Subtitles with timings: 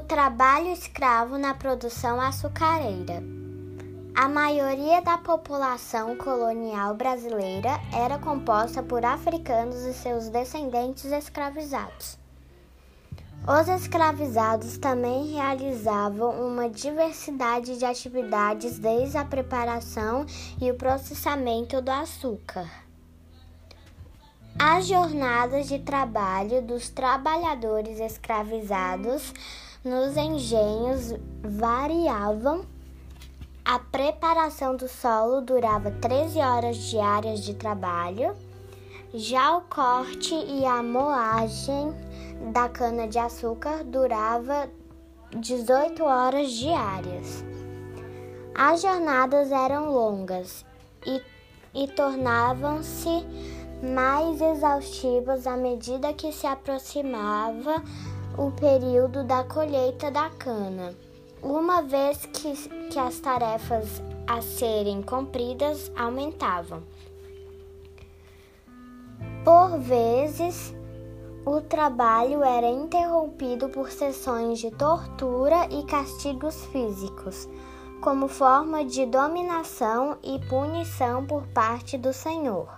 [0.00, 3.22] trabalho escravo na produção açucareira.
[4.14, 12.18] A maioria da população colonial brasileira era composta por africanos e seus descendentes escravizados.
[13.46, 20.26] Os escravizados também realizavam uma diversidade de atividades, desde a preparação
[20.60, 22.68] e o processamento do açúcar.
[24.58, 29.32] As jornadas de trabalho dos trabalhadores escravizados
[29.88, 32.64] nos engenhos variavam.
[33.64, 38.34] A preparação do solo durava 13 horas diárias de trabalho.
[39.14, 41.94] Já o corte e a moagem
[42.52, 44.68] da cana-de-açúcar durava
[45.34, 47.44] 18 horas diárias.
[48.54, 50.64] As jornadas eram longas
[51.06, 51.22] e,
[51.74, 53.24] e tornavam-se
[53.82, 57.82] mais exaustivas à medida que se aproximava
[58.38, 60.94] o período da colheita da cana,
[61.42, 62.52] uma vez que,
[62.88, 66.84] que as tarefas a serem cumpridas aumentavam.
[69.44, 70.72] Por vezes,
[71.44, 77.48] o trabalho era interrompido por sessões de tortura e castigos físicos,
[78.00, 82.77] como forma de dominação e punição por parte do Senhor.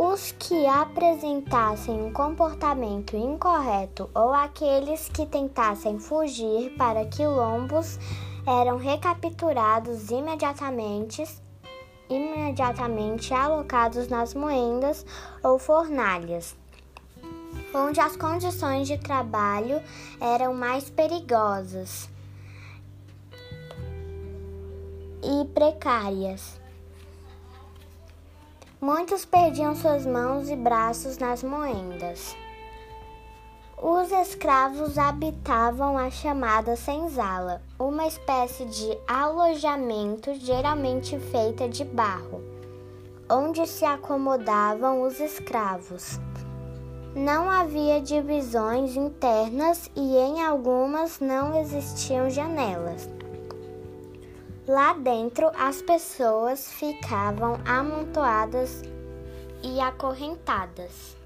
[0.00, 7.98] Os que apresentassem um comportamento incorreto ou aqueles que tentassem fugir para quilombos
[8.46, 11.24] eram recapturados imediatamente,
[12.08, 15.04] imediatamente alocados nas moendas
[15.42, 16.56] ou fornalhas,
[17.74, 19.82] onde as condições de trabalho
[20.20, 22.08] eram mais perigosas
[25.24, 26.57] e precárias.
[28.80, 32.36] Muitos perdiam suas mãos e braços nas moendas.
[33.76, 42.40] Os escravos habitavam a chamada senzala, uma espécie de alojamento geralmente feita de barro,
[43.28, 46.20] onde se acomodavam os escravos.
[47.16, 53.08] Não havia divisões internas e em algumas não existiam janelas.
[54.68, 58.82] Lá dentro, as pessoas ficavam amontoadas
[59.62, 61.16] e acorrentadas.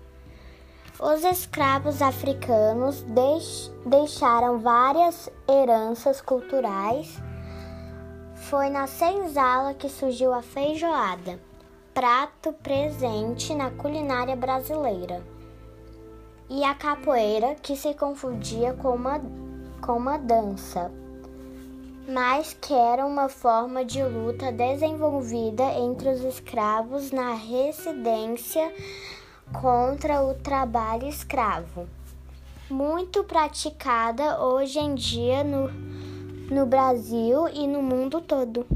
[0.96, 3.04] Os escravos africanos
[3.84, 7.20] deixaram várias heranças culturais.
[8.36, 11.40] Foi na senzala que surgiu a feijoada,
[11.92, 15.20] prato presente na culinária brasileira,
[16.48, 19.20] e a capoeira, que se confundia com uma,
[19.84, 20.92] com uma dança
[22.08, 28.72] mas que era uma forma de luta desenvolvida entre os escravos na residência
[29.52, 31.86] contra o trabalho escravo,
[32.70, 35.68] muito praticada hoje em dia no,
[36.50, 38.66] no Brasil e no mundo todo.